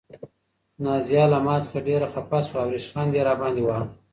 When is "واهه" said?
3.65-3.85